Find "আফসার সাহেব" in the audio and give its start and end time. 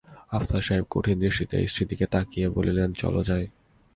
0.31-0.85